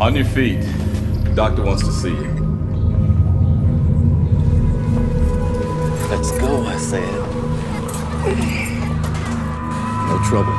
On 0.00 0.16
your 0.16 0.24
feet. 0.24 0.62
The 1.24 1.32
doctor 1.34 1.62
wants 1.62 1.84
to 1.84 1.92
see 1.92 2.08
you. 2.08 2.32
Let's 6.08 6.30
go, 6.38 6.64
I 6.64 6.78
said. 6.78 7.04
No 10.08 10.18
trouble, 10.26 10.54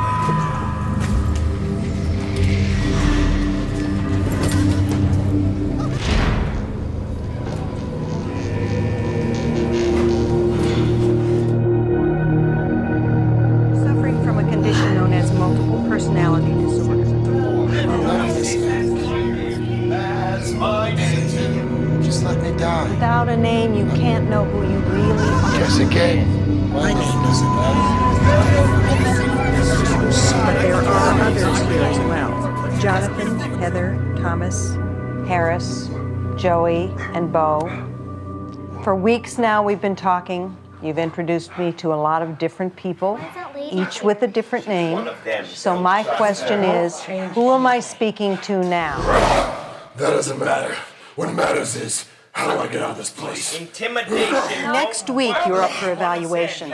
Just 22.12 22.24
let 22.24 22.42
me 22.42 22.54
die. 22.58 22.90
Without 22.90 23.30
a 23.30 23.36
name, 23.38 23.72
you 23.72 23.86
can't 23.98 24.28
know 24.28 24.44
who 24.44 24.70
you 24.70 24.78
really 24.80 25.18
are. 25.18 25.52
Guess 25.52 25.78
again. 25.78 26.70
My 26.70 26.92
name 26.92 27.22
doesn't 27.22 27.48
matter. 27.48 27.88
But 30.44 30.60
there 30.60 30.74
are 30.74 31.20
others 31.22 31.58
here 31.70 31.82
as 31.82 31.98
well. 32.00 32.78
Jonathan, 32.82 33.38
Heather, 33.58 34.14
Thomas, 34.20 34.74
Harris, 35.26 35.88
Joey, 36.36 36.94
and 37.14 37.32
Bo. 37.32 37.60
For 38.84 38.94
weeks 38.94 39.38
now, 39.38 39.62
we've 39.62 39.80
been 39.80 39.96
talking. 39.96 40.54
You've 40.82 40.98
introduced 40.98 41.56
me 41.56 41.72
to 41.72 41.94
a 41.94 41.96
lot 41.96 42.20
of 42.20 42.36
different 42.36 42.76
people, 42.76 43.18
each 43.70 44.02
with 44.02 44.20
a 44.20 44.28
different 44.28 44.68
name. 44.68 45.08
So 45.46 45.80
my 45.80 46.04
question 46.04 46.62
is, 46.62 47.02
who 47.32 47.52
am 47.52 47.66
I 47.66 47.80
speaking 47.80 48.36
to 48.42 48.62
now? 48.62 49.00
That 49.96 50.10
doesn't 50.10 50.38
matter. 50.38 50.76
What 51.16 51.34
matters 51.34 51.76
is 51.76 52.06
how 52.32 52.54
do 52.54 52.58
I 52.58 52.66
get 52.66 52.80
out 52.80 52.92
of 52.92 52.96
this 52.96 53.10
place? 53.10 53.60
Intimidation. 53.60 54.32
Next 54.72 55.10
week, 55.10 55.36
you're 55.46 55.60
up 55.60 55.70
for 55.72 55.92
evaluation. 55.92 56.72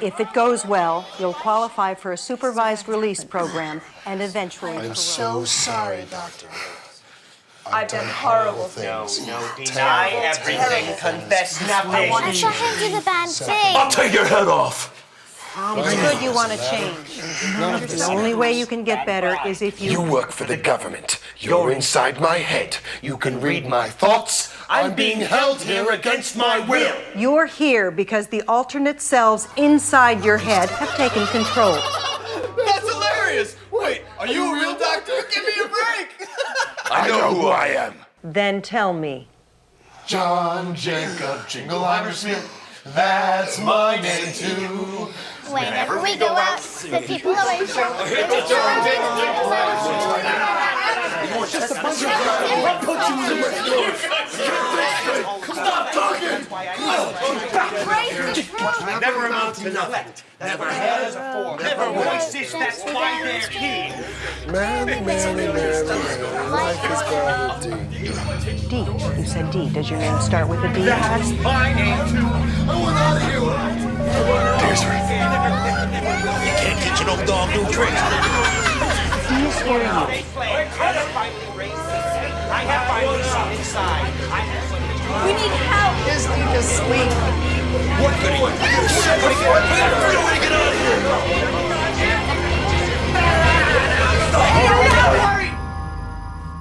If 0.00 0.20
it 0.20 0.32
goes 0.32 0.64
well, 0.64 1.06
you'll 1.18 1.34
qualify 1.34 1.94
for 1.94 2.12
a 2.12 2.16
supervised 2.16 2.88
release 2.88 3.24
program 3.24 3.80
and 4.06 4.22
eventually 4.22 4.72
I'm 4.72 4.80
parole. 4.80 4.94
so 4.94 5.44
sorry, 5.44 6.04
Doctor. 6.10 6.46
I've 7.66 7.88
done 7.88 8.06
horrible 8.08 8.64
things. 8.64 9.26
No, 9.26 9.48
deny 9.56 10.10
everything. 10.10 10.96
Confess 10.98 11.60
nothing. 11.62 12.12
I 12.12 12.32
saw 12.32 12.50
him 12.50 12.78
do 12.78 12.96
the 12.96 13.04
bad 13.04 13.28
thing. 13.28 13.76
I'll 13.76 13.90
take 13.90 14.12
your 14.12 14.24
head 14.24 14.48
off. 14.48 14.96
It's 15.56 15.94
good 15.94 16.22
you 16.22 16.32
want 16.32 16.52
to 16.52 16.58
change. 16.58 17.20
The 17.90 18.06
only 18.08 18.34
way 18.34 18.52
you 18.56 18.66
can 18.66 18.84
get 18.84 19.04
better 19.04 19.36
is 19.44 19.62
if 19.62 19.80
you. 19.80 19.90
You 19.90 20.02
work 20.02 20.30
for 20.30 20.44
the 20.44 20.56
government. 20.56 21.18
You're 21.38 21.72
inside 21.72 22.20
my 22.20 22.36
head. 22.38 22.76
You 23.02 23.16
can 23.16 23.40
read 23.40 23.66
my 23.66 23.88
thoughts. 23.88 24.54
I'm 24.68 24.94
being 24.94 25.20
held 25.20 25.60
here 25.60 25.90
against 25.90 26.36
my 26.36 26.60
will. 26.60 26.94
You're 27.16 27.46
here 27.46 27.90
because 27.90 28.28
the 28.28 28.42
alternate 28.42 29.00
selves 29.00 29.48
inside 29.56 30.24
your 30.24 30.38
head 30.38 30.70
have 30.70 30.94
taken 30.96 31.26
control. 31.26 31.74
That's 32.56 32.88
hilarious! 32.88 33.56
Wait, 33.72 34.02
are 34.20 34.28
you 34.28 34.54
a 34.54 34.54
real 34.54 34.78
doctor? 34.78 35.12
Give 35.34 35.44
me 35.44 35.52
a 35.64 35.68
break! 35.68 36.28
I 36.90 37.08
know 37.08 37.34
who 37.34 37.48
I 37.48 37.66
am. 37.68 37.94
Then 38.22 38.62
tell 38.62 38.92
me. 38.92 39.26
John 40.06 40.76
Jacob 40.76 41.46
Jingleheimer 41.48 42.12
Smith. 42.12 42.56
That's 42.84 43.58
my 43.60 44.00
name 44.00 44.32
too. 44.32 45.08
Whenever 45.52 46.00
we 46.00 46.16
go 46.16 46.28
out, 46.28 46.60
the 46.60 47.00
people 47.06 47.34
always 47.34 47.74
show. 47.74 47.90
Stop 55.52 55.92
talking! 55.92 56.46
Never 59.00 59.26
amount 59.26 59.56
to 59.56 59.72
nothing. 59.72 60.12
Never 60.40 60.64
has, 60.64 61.14
never 61.60 61.92
voices. 61.92 62.52
That's 62.52 62.82
why 62.84 63.22
they're 63.24 63.48
here. 63.48 64.04
Manny, 64.46 65.00
Manny, 65.04 65.46
Manny, 65.46 65.52
Manny. 65.52 66.50
Life 66.50 66.84
is 66.84 67.02
but 67.10 67.66
a 67.66 67.70
D. 68.68 68.68
D. 68.68 68.74
You 69.20 69.26
said 69.26 69.50
D. 69.50 69.68
Does 69.70 69.90
your 69.90 69.98
name 69.98 70.20
start 70.20 70.48
with 70.48 70.62
a 70.62 70.72
D? 70.72 70.84
That's 70.84 71.30
my 71.42 71.72
name 71.74 72.08
too. 72.08 72.69
He's 79.90 79.98
hearing 79.98 80.22
you. 80.22 80.38
We're 80.38 80.70
terrifyingly 80.70 81.50
racist. 81.58 82.14
I 82.50 82.62
have 82.62 82.86
finally 82.86 83.22
seen 83.26 83.58
inside. 83.58 84.06
I 84.30 84.40
have 84.40 84.70
We 85.26 85.32
need 85.34 85.50
help. 85.66 85.94
Just 86.06 86.30
need 86.30 86.46
to 86.54 86.62
sleep. 86.62 87.10
What 87.98 88.14
could 88.22 88.34
he 88.34 88.40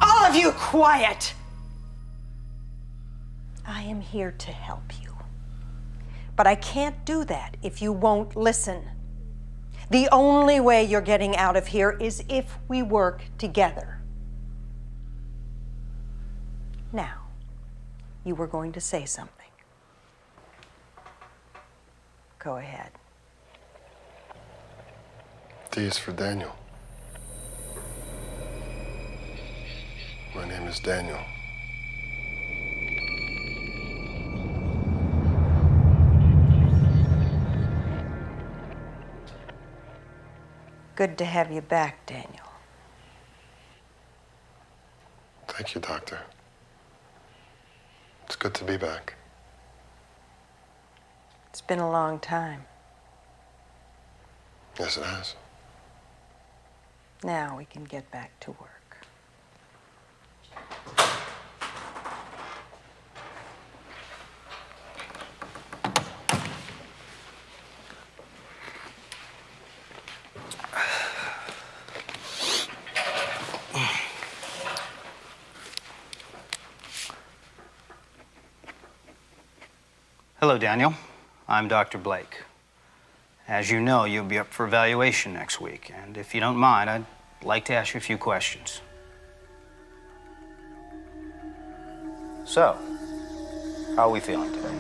All 0.02 0.26
of 0.26 0.36
you, 0.36 0.52
quiet. 0.54 1.34
I 3.66 3.84
am 3.84 4.02
here 4.02 4.32
to 4.32 4.52
help 4.52 4.92
you. 5.04 5.16
But 6.36 6.48
I 6.48 6.56
can't 6.56 7.06
do 7.06 7.24
that 7.26 7.58
if 7.62 7.80
you 7.80 7.94
won't 7.94 8.36
listen. 8.36 8.90
The 9.90 10.08
only 10.12 10.60
way 10.60 10.84
you're 10.84 11.02
getting 11.02 11.36
out 11.36 11.56
of 11.56 11.68
here 11.68 11.98
is 12.00 12.24
if 12.30 12.58
we 12.68 12.84
work 12.84 13.24
together. 13.40 14.00
Now, 16.94 17.28
you 18.24 18.36
were 18.36 18.48
going 18.48 18.72
to 18.74 18.82
say 18.82 19.06
something. 19.06 19.36
Go 22.38 22.58
ahead. 22.58 22.92
D 25.72 25.82
is 25.82 25.98
for 25.98 26.12
Daniel. 26.12 26.56
My 30.36 30.48
name 30.48 30.68
is 30.68 30.80
Daniel. 30.80 31.20
Good 41.00 41.18
to 41.20 41.24
have 41.24 41.50
you 41.50 41.62
back, 41.62 42.06
Daniel. 42.08 42.52
Thank 45.48 45.74
you, 45.74 45.80
Doctor. 45.80 46.20
It's 48.26 48.36
good 48.36 48.54
to 48.56 48.66
be 48.66 48.76
back. 48.76 49.14
It's 51.48 51.62
been 51.62 51.80
a 51.80 51.90
long 51.90 52.20
time. 52.20 52.66
Yes, 54.78 54.98
it 54.98 55.06
has. 55.06 55.36
Now 57.24 57.56
we 57.56 57.64
can 57.64 57.86
get 57.86 58.12
back 58.12 58.38
to 58.42 58.52
work. 58.52 58.79
Hello, 80.40 80.58
Daniel. 80.58 80.94
I'm 81.50 81.68
Dr. 81.68 81.98
Blake. 81.98 82.44
As 83.46 83.70
you 83.70 83.82
know, 83.82 84.06
you'll 84.06 84.24
be 84.24 84.38
up 84.38 84.48
for 84.48 84.66
evaluation 84.66 85.34
next 85.34 85.60
week, 85.60 85.92
and 85.94 86.16
if 86.16 86.34
you 86.34 86.40
don't 86.40 86.56
mind, 86.56 86.90
I'd 86.90 87.06
like 87.44 87.66
to 87.66 87.74
ask 87.74 87.94
you 87.94 87.98
a 87.98 88.02
few 88.02 88.18
questions. 88.18 88.80
So, 92.46 92.78
how 93.98 94.04
are 94.04 94.12
we 94.12 94.22
feeling 94.22 94.54
today? 94.54 94.76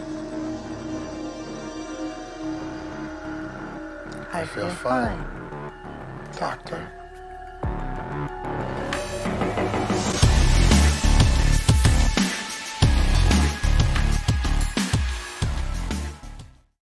I 4.31 4.45
feel 4.45 4.69
fine. 4.69 5.25
Doctor. 6.37 6.89